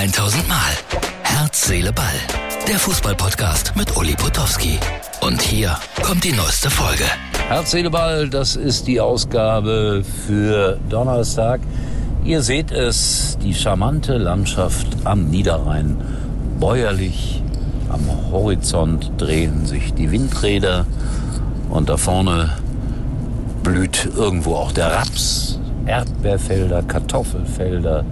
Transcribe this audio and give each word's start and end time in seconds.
1000 0.00 0.48
Mal. 0.48 0.56
Herz, 1.24 1.66
Seele, 1.66 1.92
Ball. 1.92 2.06
Der 2.66 2.78
Fußballpodcast 2.78 3.76
mit 3.76 3.94
Uli 3.98 4.14
Potowski. 4.14 4.78
Und 5.20 5.42
hier 5.42 5.76
kommt 6.02 6.24
die 6.24 6.32
neueste 6.32 6.70
Folge. 6.70 7.04
Herz, 7.50 7.72
Seele, 7.72 7.90
Ball, 7.90 8.30
das 8.30 8.56
ist 8.56 8.86
die 8.86 8.98
Ausgabe 8.98 10.02
für 10.26 10.78
Donnerstag. 10.88 11.60
Ihr 12.24 12.40
seht 12.40 12.70
es, 12.70 13.36
die 13.42 13.52
charmante 13.52 14.16
Landschaft 14.16 14.86
am 15.04 15.28
Niederrhein. 15.28 15.98
Bäuerlich, 16.58 17.42
am 17.90 18.32
Horizont 18.32 19.12
drehen 19.18 19.66
sich 19.66 19.92
die 19.92 20.10
Windräder 20.10 20.86
und 21.68 21.90
da 21.90 21.98
vorne 21.98 22.54
blüht 23.62 24.08
irgendwo 24.16 24.54
auch 24.54 24.72
der 24.72 24.92
Raps. 24.92 25.58
Erdbeerfelder, 25.84 26.84
Kartoffelfelder. 26.84 28.06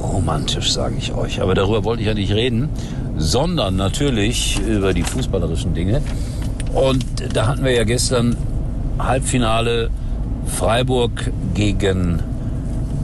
Romantisch, 0.00 0.72
sage 0.72 0.96
ich 0.98 1.14
euch. 1.14 1.40
Aber 1.40 1.54
darüber 1.54 1.84
wollte 1.84 2.02
ich 2.02 2.08
ja 2.08 2.14
nicht 2.14 2.32
reden, 2.32 2.68
sondern 3.16 3.76
natürlich 3.76 4.60
über 4.60 4.94
die 4.94 5.02
fußballerischen 5.02 5.74
Dinge. 5.74 6.02
Und 6.74 7.04
da 7.34 7.46
hatten 7.46 7.64
wir 7.64 7.72
ja 7.72 7.84
gestern 7.84 8.36
Halbfinale 8.98 9.90
Freiburg 10.46 11.30
gegen 11.54 12.20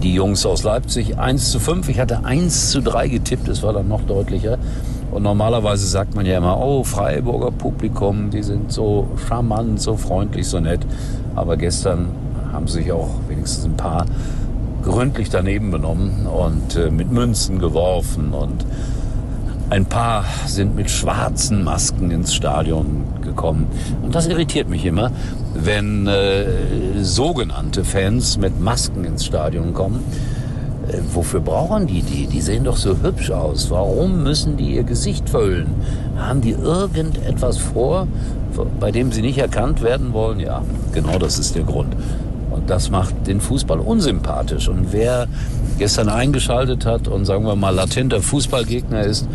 die 0.02 0.14
Jungs 0.14 0.44
aus 0.44 0.62
Leipzig 0.62 1.18
1 1.18 1.50
zu 1.50 1.58
5. 1.58 1.88
Ich 1.88 1.98
hatte 1.98 2.24
1 2.24 2.70
zu 2.70 2.82
3 2.82 3.08
getippt, 3.08 3.48
es 3.48 3.62
war 3.62 3.72
dann 3.72 3.88
noch 3.88 4.02
deutlicher. 4.02 4.58
Und 5.10 5.22
normalerweise 5.22 5.86
sagt 5.86 6.14
man 6.14 6.26
ja 6.26 6.38
immer, 6.38 6.58
oh, 6.58 6.82
Freiburger 6.82 7.52
Publikum, 7.52 8.30
die 8.30 8.42
sind 8.42 8.72
so 8.72 9.08
charmant, 9.28 9.80
so 9.80 9.96
freundlich, 9.96 10.46
so 10.46 10.60
nett. 10.60 10.80
Aber 11.36 11.56
gestern 11.56 12.08
haben 12.52 12.66
sich 12.66 12.90
auch 12.92 13.10
wenigstens 13.28 13.64
ein 13.64 13.76
paar 13.76 14.06
gründlich 14.84 15.30
daneben 15.30 15.70
benommen 15.70 16.26
und 16.26 16.76
äh, 16.76 16.90
mit 16.90 17.10
Münzen 17.10 17.58
geworfen 17.58 18.32
und 18.32 18.64
ein 19.70 19.86
paar 19.86 20.24
sind 20.46 20.76
mit 20.76 20.90
schwarzen 20.90 21.64
Masken 21.64 22.10
ins 22.10 22.34
Stadion 22.34 23.04
gekommen. 23.22 23.66
Und 24.02 24.14
das 24.14 24.26
irritiert 24.26 24.68
mich 24.68 24.84
immer, 24.84 25.10
wenn 25.54 26.06
äh, 26.06 26.44
sogenannte 27.00 27.82
Fans 27.82 28.36
mit 28.36 28.60
Masken 28.60 29.04
ins 29.04 29.24
Stadion 29.24 29.72
kommen. 29.72 30.00
Äh, 30.88 30.98
wofür 31.12 31.40
brauchen 31.40 31.86
die 31.86 32.02
die? 32.02 32.26
Die 32.26 32.42
sehen 32.42 32.64
doch 32.64 32.76
so 32.76 33.02
hübsch 33.02 33.30
aus. 33.30 33.70
Warum 33.70 34.22
müssen 34.22 34.56
die 34.58 34.74
ihr 34.74 34.84
Gesicht 34.84 35.30
verhüllen? 35.30 35.74
Haben 36.18 36.42
die 36.42 36.52
irgendetwas 36.52 37.56
vor, 37.56 38.06
bei 38.78 38.92
dem 38.92 39.12
sie 39.12 39.22
nicht 39.22 39.38
erkannt 39.38 39.82
werden 39.82 40.12
wollen? 40.12 40.40
Ja, 40.40 40.62
genau 40.92 41.18
das 41.18 41.38
ist 41.38 41.54
der 41.54 41.64
Grund. 41.64 41.96
Und 42.54 42.70
das 42.70 42.88
macht 42.90 43.26
den 43.26 43.40
Fußball 43.40 43.80
unsympathisch. 43.80 44.68
Und 44.68 44.92
wer 44.92 45.26
gestern 45.78 46.08
eingeschaltet 46.08 46.86
hat 46.86 47.08
und 47.08 47.24
sagen 47.24 47.44
wir 47.44 47.56
mal 47.56 47.70
latenter 47.70 48.22
Fußballgegner 48.22 49.02
ist, 49.02 49.28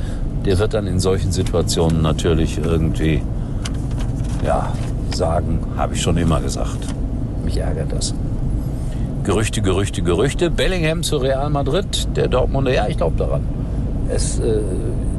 der 0.45 0.57
wird 0.57 0.73
dann 0.73 0.87
in 0.87 0.99
solchen 0.99 1.31
Situationen 1.33 2.01
natürlich 2.01 2.57
irgendwie, 2.57 3.21
ja, 4.45 4.71
sagen, 5.13 5.59
habe 5.75 5.95
ich 5.95 6.01
schon 6.01 6.17
immer 6.17 6.39
gesagt. 6.39 6.79
Mich 7.43 7.57
ärgert 7.57 7.91
das. 7.91 8.13
Gerüchte, 9.25 9.61
Gerüchte, 9.61 10.01
Gerüchte. 10.01 10.49
Bellingham 10.49 11.03
zu 11.03 11.17
Real 11.17 11.49
Madrid, 11.49 12.07
der 12.15 12.29
Dortmunder, 12.29 12.73
ja, 12.73 12.87
ich 12.87 12.95
glaube 12.95 13.17
daran. 13.17 13.41
Es 14.07 14.39
äh, 14.39 14.61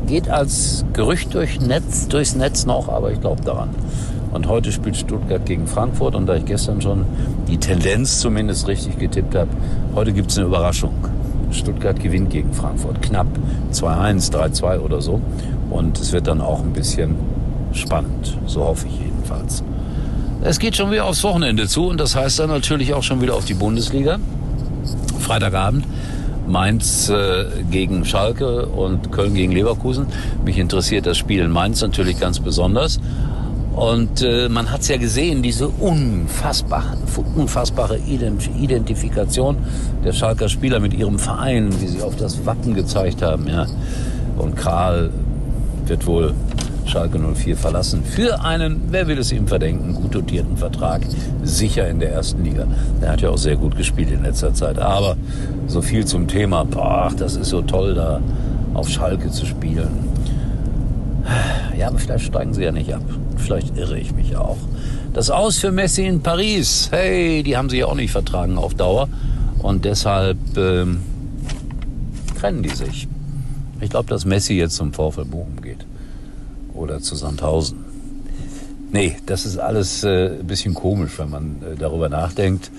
geht 0.06 0.30
als 0.30 0.84
Gerücht 0.94 1.34
durch 1.34 1.60
Netz, 1.60 2.08
durchs 2.08 2.34
Netz 2.34 2.64
noch, 2.64 2.88
aber 2.88 3.12
ich 3.12 3.20
glaube 3.20 3.42
daran. 3.42 3.68
Und 4.32 4.48
heute 4.48 4.72
spielt 4.72 4.96
Stuttgart 4.96 5.44
gegen 5.44 5.66
Frankfurt. 5.66 6.14
Und 6.14 6.26
da 6.26 6.36
ich 6.36 6.44
gestern 6.44 6.80
schon 6.80 7.04
die 7.48 7.58
Tendenz 7.58 8.20
zumindest 8.20 8.68
richtig 8.68 8.98
getippt 8.98 9.34
habe, 9.34 9.50
heute 9.94 10.12
gibt 10.12 10.30
es 10.30 10.38
eine 10.38 10.46
Überraschung. 10.46 10.94
Stuttgart 11.50 11.98
gewinnt 11.98 12.30
gegen 12.30 12.52
Frankfurt. 12.52 13.02
Knapp 13.02 13.26
2-1, 13.72 14.32
3-2 14.32 14.78
oder 14.80 15.00
so. 15.00 15.20
Und 15.70 15.98
es 15.98 16.12
wird 16.12 16.26
dann 16.26 16.40
auch 16.40 16.60
ein 16.60 16.72
bisschen 16.72 17.16
spannend. 17.72 18.38
So 18.46 18.64
hoffe 18.64 18.86
ich 18.86 18.98
jedenfalls. 18.98 19.64
Es 20.42 20.58
geht 20.58 20.76
schon 20.76 20.90
wieder 20.90 21.04
aufs 21.04 21.22
Wochenende 21.22 21.68
zu 21.68 21.88
und 21.88 22.00
das 22.00 22.16
heißt 22.16 22.38
dann 22.38 22.48
natürlich 22.48 22.94
auch 22.94 23.02
schon 23.02 23.20
wieder 23.20 23.34
auf 23.34 23.44
die 23.44 23.54
Bundesliga. 23.54 24.18
Freitagabend 25.18 25.84
Mainz 26.50 27.08
äh, 27.08 27.44
gegen 27.70 28.04
Schalke 28.04 28.66
und 28.66 29.12
Köln 29.12 29.34
gegen 29.34 29.52
Leverkusen. 29.52 30.06
Mich 30.44 30.58
interessiert 30.58 31.06
das 31.06 31.16
Spiel 31.16 31.40
in 31.40 31.50
Mainz 31.50 31.80
natürlich 31.80 32.18
ganz 32.18 32.40
besonders. 32.40 33.00
Und 33.80 34.20
äh, 34.20 34.50
man 34.50 34.70
hat 34.70 34.82
es 34.82 34.88
ja 34.88 34.98
gesehen, 34.98 35.42
diese 35.42 35.68
unfassbare, 35.68 36.98
unfassbare 37.34 37.96
Identifikation 37.96 39.56
der 40.04 40.12
Schalker 40.12 40.50
Spieler 40.50 40.80
mit 40.80 40.92
ihrem 40.92 41.18
Verein, 41.18 41.70
wie 41.80 41.86
sie 41.86 42.02
auf 42.02 42.14
das 42.14 42.44
Wappen 42.44 42.74
gezeigt 42.74 43.22
haben. 43.22 43.48
Ja. 43.48 43.64
Und 44.36 44.54
Kral 44.54 45.08
wird 45.86 46.06
wohl 46.06 46.34
Schalke 46.84 47.18
04 47.18 47.56
verlassen 47.56 48.04
für 48.04 48.44
einen, 48.44 48.82
wer 48.90 49.06
will 49.06 49.18
es 49.18 49.32
ihm 49.32 49.48
verdenken, 49.48 49.94
gut 49.94 50.14
dotierten 50.14 50.58
Vertrag, 50.58 51.00
sicher 51.42 51.88
in 51.88 52.00
der 52.00 52.12
ersten 52.12 52.44
Liga. 52.44 52.66
Er 53.00 53.12
hat 53.12 53.22
ja 53.22 53.30
auch 53.30 53.38
sehr 53.38 53.56
gut 53.56 53.78
gespielt 53.78 54.10
in 54.10 54.22
letzter 54.24 54.52
Zeit. 54.52 54.78
Aber 54.78 55.16
so 55.68 55.80
viel 55.80 56.04
zum 56.04 56.28
Thema, 56.28 56.64
boah, 56.64 57.10
das 57.16 57.34
ist 57.34 57.48
so 57.48 57.62
toll, 57.62 57.94
da 57.94 58.20
auf 58.74 58.90
Schalke 58.90 59.30
zu 59.30 59.46
spielen. 59.46 60.09
Ja, 61.80 61.88
aber 61.88 61.98
vielleicht 61.98 62.26
steigen 62.26 62.52
sie 62.52 62.64
ja 62.64 62.72
nicht 62.72 62.92
ab. 62.92 63.00
Vielleicht 63.38 63.74
irre 63.74 63.98
ich 63.98 64.12
mich 64.12 64.36
auch. 64.36 64.58
Das 65.14 65.30
Aus 65.30 65.56
für 65.56 65.72
Messi 65.72 66.04
in 66.04 66.20
Paris. 66.20 66.90
Hey, 66.92 67.42
die 67.42 67.56
haben 67.56 67.70
sich 67.70 67.82
auch 67.84 67.94
nicht 67.94 68.10
vertragen 68.10 68.58
auf 68.58 68.74
Dauer. 68.74 69.08
Und 69.60 69.86
deshalb 69.86 70.36
ähm, 70.58 71.00
trennen 72.38 72.62
die 72.62 72.68
sich. 72.68 73.08
Ich 73.80 73.88
glaube, 73.88 74.10
dass 74.10 74.26
Messi 74.26 74.52
jetzt 74.52 74.76
zum 74.76 74.92
VfL 74.92 75.24
Bochum 75.24 75.62
geht. 75.62 75.86
Oder 76.74 77.00
zu 77.00 77.16
Sandhausen. 77.16 77.78
Nee, 78.92 79.16
das 79.24 79.46
ist 79.46 79.56
alles 79.56 80.04
äh, 80.04 80.38
ein 80.38 80.46
bisschen 80.46 80.74
komisch, 80.74 81.18
wenn 81.18 81.30
man 81.30 81.62
äh, 81.62 81.76
darüber 81.78 82.10
nachdenkt. 82.10 82.70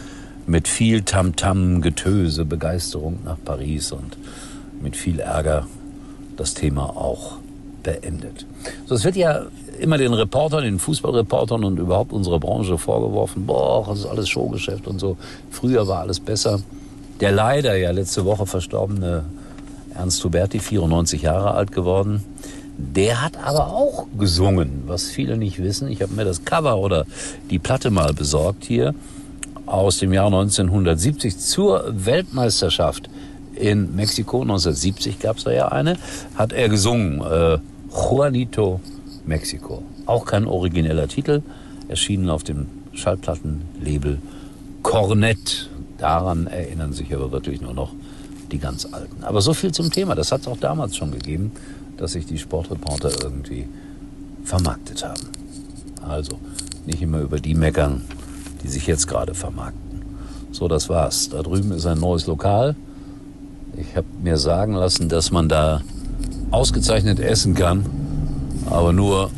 Mit 0.46 0.68
viel 0.68 1.02
Tamtam, 1.02 1.82
Getöse, 1.82 2.46
Begeisterung 2.46 3.18
nach 3.26 3.38
Paris 3.44 3.94
und 3.94 4.16
mit 4.80 4.96
viel 4.96 5.20
Ärger 5.20 5.66
das 6.38 6.54
Thema 6.54 6.84
auch 6.84 7.40
beendet. 7.84 8.46
So, 8.86 8.96
es 8.96 9.04
wird 9.04 9.16
ja 9.16 9.44
immer 9.80 9.98
den 9.98 10.14
Reportern, 10.14 10.64
den 10.64 10.80
Fußballreportern 10.80 11.64
und 11.64 11.80
überhaupt 11.80 12.14
unserer 12.14 12.40
Branche 12.40 12.78
vorgeworfen, 12.78 13.46
boah, 13.46 13.86
das 13.88 14.00
ist 14.00 14.06
alles 14.06 14.30
Showgeschäft 14.30 14.88
und 14.88 15.00
so. 15.00 15.18
Früher 15.50 15.88
war 15.88 16.02
alles 16.02 16.20
besser. 16.20 16.60
Der 17.20 17.32
leider 17.32 17.76
ja 17.78 17.92
letzte 17.92 18.26
Woche 18.26 18.46
verstorbene 18.46 19.26
Ernst 19.94 20.24
Huberti, 20.24 20.60
94 20.60 21.22
Jahre 21.24 21.52
alt 21.52 21.72
geworden, 21.72 22.24
der 22.78 23.22
hat 23.22 23.38
aber 23.44 23.68
auch 23.68 24.08
gesungen, 24.18 24.84
was 24.88 25.10
viele 25.10 25.38
nicht 25.38 25.62
wissen. 25.62 25.88
Ich 25.92 26.02
habe 26.02 26.14
mir 26.14 26.26
das 26.26 26.46
Cover 26.46 26.78
oder 26.78 27.06
die 27.50 27.60
Platte 27.60 27.92
mal 27.92 28.14
besorgt 28.14 28.64
hier 28.64 28.96
aus 29.66 30.00
dem 30.00 30.14
Jahr 30.14 30.28
1970 30.28 31.38
zur 31.38 31.84
Weltmeisterschaft 31.88 33.10
in 33.56 33.96
Mexiko, 33.96 34.42
1970 34.42 35.20
gab 35.20 35.38
es 35.38 35.44
da 35.44 35.52
ja 35.52 35.68
eine, 35.68 35.98
hat 36.36 36.54
er 36.54 36.70
gesungen. 36.70 37.22
Äh, 37.22 37.60
Juanito 37.92 38.80
Mexico. 39.26 39.84
Auch 40.06 40.26
kein 40.26 40.46
origineller 40.46 41.08
Titel, 41.08 41.44
erschienen 41.88 42.30
auf 42.30 42.44
dem 42.44 42.68
Schallplattenlabel 42.94 44.20
Cornet. 44.82 45.70
Daran 45.98 46.48
erinnern 46.48 46.94
sich 46.94 47.14
aber 47.14 47.32
wirklich 47.32 47.62
nur 47.62 47.74
noch 47.74 47.94
die 48.52 48.58
ganz 48.58 48.88
Alten. 48.92 49.24
Aber 49.24 49.42
so 49.42 49.54
viel 49.54 49.72
zum 49.72 49.92
Thema. 49.92 50.16
Das 50.16 50.32
hat 50.32 50.42
es 50.42 50.48
auch 50.48 50.58
damals 50.58 50.96
schon 50.96 51.12
gegeben, 51.12 51.52
dass 51.98 52.14
sich 52.14 52.26
die 52.26 52.38
Sportreporter 52.38 53.12
irgendwie 53.24 53.68
vermarktet 54.44 55.06
haben. 55.06 55.28
Also 56.02 56.40
nicht 56.86 57.02
immer 57.02 57.20
über 57.20 57.40
die 57.40 57.54
meckern, 57.54 58.02
die 58.64 58.68
sich 58.68 58.88
jetzt 58.88 59.08
gerade 59.08 59.34
vermarkten. 59.34 60.02
So, 60.52 60.68
das 60.68 60.90
war's. 60.90 61.30
Da 61.30 61.44
drüben 61.44 61.72
ist 61.72 61.86
ein 61.86 62.00
neues 62.00 62.26
Lokal. 62.28 62.76
Ich 63.78 63.96
habe 63.96 64.08
mir 64.22 64.38
sagen 64.38 64.74
lassen, 64.74 65.08
dass 65.08 65.32
man 65.32 65.48
da 65.48 65.82
ausgezeichnet 66.52 67.20
essen 67.20 67.56
kann, 67.56 67.86
aber 68.70 68.94
nur, 68.94 69.32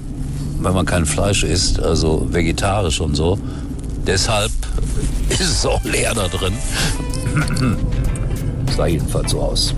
wenn 0.60 0.74
man 0.74 0.86
kein 0.86 1.06
Fleisch 1.06 1.44
isst, 1.44 1.81
also 1.81 2.27
vegetarisch 2.30 3.00
und 3.00 3.15
so. 3.15 3.38
Deshalb 4.06 4.51
ist 5.30 5.42
es 5.42 5.65
auch 5.65 5.83
leer 5.83 6.13
da 6.13 6.27
drin. 6.27 6.54
sah 8.75 8.88
jedenfalls 8.88 9.31
so 9.31 9.42
aus. 9.42 9.74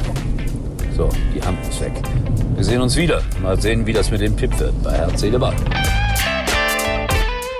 So, 0.96 1.10
die 1.34 1.42
Hand 1.42 1.60
ist 1.68 1.82
weg. 1.82 1.94
Wir 2.56 2.64
sehen 2.64 2.82
uns 2.82 2.96
wieder. 2.96 3.22
Mal 3.42 3.60
sehen, 3.60 3.86
wie 3.86 3.94
das 3.94 4.12
mit 4.12 4.22
dem 4.22 4.38
Tipp 4.38 4.58
wird 4.60 4.82
bei 4.82 4.94
Herz, 4.94 5.20
Seele, 5.20 5.40
Ball. 5.40 5.56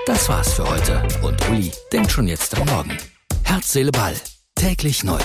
Das 0.06 0.28
war's 0.28 0.54
für 0.54 0.68
heute. 0.68 1.02
Und 1.22 1.36
Uli 1.50 1.70
denkt 1.92 2.10
schon 2.10 2.26
jetzt 2.28 2.58
am 2.58 2.66
Morgen. 2.66 2.96
Herz, 3.42 3.72
Seele, 3.72 3.92
Ball. 3.92 4.14
Täglich 4.54 5.04
neu. 5.04 5.18